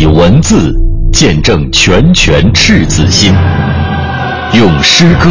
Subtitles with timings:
[0.00, 0.74] 以文字
[1.12, 3.34] 见证拳拳赤子心，
[4.54, 5.28] 用诗歌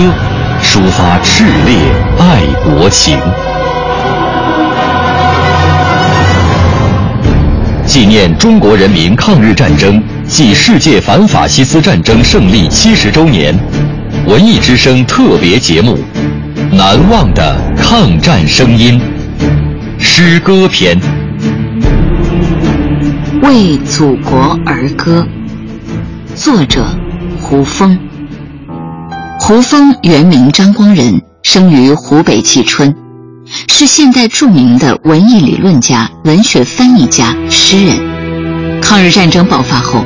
[0.62, 1.76] 抒发炽烈
[2.20, 3.18] 爱国情。
[7.84, 13.58] 纪念中国人民抗日战争暨世界反法西斯战争胜利七十周年，
[14.28, 15.98] 文艺之声特别节目
[16.76, 19.02] 《难忘的抗战声音》
[20.00, 20.96] 诗歌篇。
[23.42, 25.26] 为祖国而歌，
[26.36, 26.86] 作者
[27.40, 27.98] 胡风。
[29.40, 32.94] 胡风原名张光仁，生于湖北蕲春，
[33.68, 38.82] 是现代著名的文艺理论家、文学翻译家、诗人。
[38.82, 40.04] 抗日战争爆发后，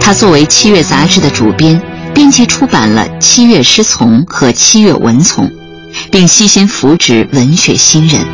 [0.00, 1.80] 他作为《七月》杂志的主编，
[2.14, 5.46] 编辑出版了《七月诗丛》和《七月文丛》，
[6.10, 8.20] 并悉心扶植文学新人。《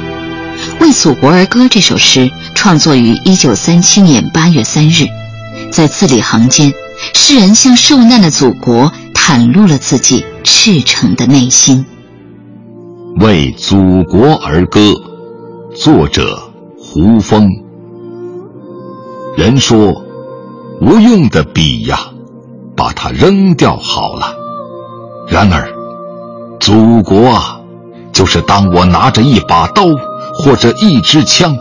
[0.81, 2.31] 为祖国而歌》这首诗
[2.63, 5.05] 创作于一九三七年八月三日，
[5.73, 6.73] 在字里行间，
[7.13, 11.85] 诗人向受难的祖国袒露了自己赤诚的内心。
[13.21, 14.79] 《为祖国而歌》，
[15.75, 16.41] 作者
[16.79, 17.49] 胡风。
[19.37, 19.93] 人说，
[20.81, 21.99] 无用的笔呀，
[22.77, 24.37] 把它扔掉好了。
[25.27, 25.69] 然而，
[26.61, 27.61] 祖国啊，
[28.13, 29.83] 就是当我拿着一把刀。
[30.35, 31.55] 或者一支枪，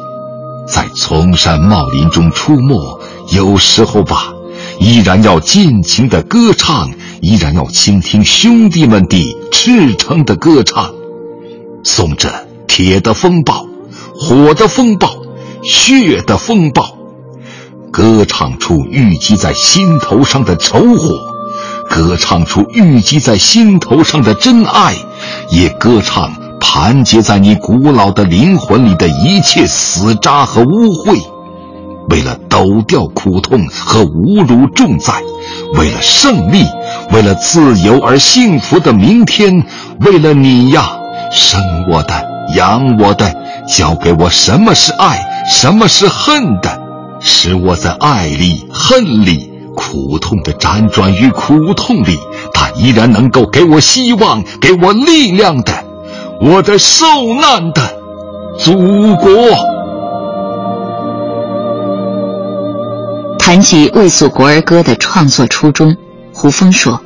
[1.12, 2.98] 崇山茂林中出没，
[3.34, 4.34] 有时候吧，
[4.80, 10.90] 依然要尽情的歌唱，依然要倾听兄弟们的赤诚的歌唱，
[11.84, 13.68] 送着铁的风暴、
[14.16, 15.10] 火的风暴、
[15.64, 16.96] 血的风暴，
[17.92, 21.20] 歌唱出郁积在心头上的仇火，
[21.90, 24.96] 歌唱出郁积在心头上的真爱，
[25.50, 26.32] 也歌唱。
[26.64, 31.20] 盘结在你古老的灵魂里的一切死渣和污秽，
[32.10, 35.12] 为了抖掉苦痛和侮辱重灾，
[35.74, 36.66] 为了胜利，
[37.12, 39.66] 为了自由而幸福的明天，
[40.02, 40.92] 为了你呀，
[41.32, 42.14] 生我的，
[42.56, 43.36] 养我的，
[43.68, 45.20] 教给我什么是爱，
[45.50, 46.80] 什么是恨的，
[47.20, 52.20] 使我在爱里、恨里、苦痛的辗转于苦痛里，
[52.54, 55.91] 他依然能够给我希望，给我力量的。
[56.44, 57.96] 我的受难的
[58.58, 59.32] 祖国。
[63.38, 65.96] 谈及为祖国而歌的创作初衷，
[66.34, 67.00] 胡风说：“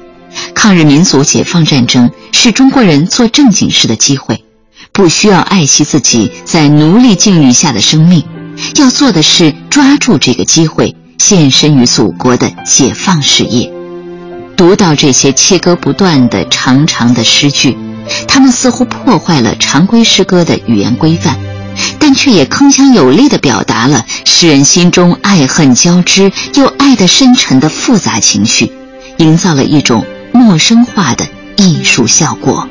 [0.56, 4.45] 抗日民族解放战争是中国人做正经事的机会，
[4.94, 8.24] 不需要爱惜自己在奴隶境遇下的生命，
[8.78, 13.69] 要做的是抓住这个机会，献身于祖国的解放事业。”
[14.56, 17.78] 读到这些切割不断的长长的诗句。
[18.27, 21.38] 他们似乎破坏了常规诗歌的语言规范，
[21.99, 28.71] 但却也铿锵有力地表达了诗人心中爱恨交织又爱得深沉的复杂情绪，
[29.17, 31.27] 营造了一种陌生化的
[31.57, 32.67] 艺术效果。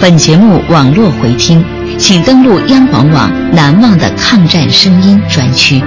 [0.00, 1.64] 本节目网络回听，
[1.98, 5.82] 请登录央广网“难忘的抗战声音”专区。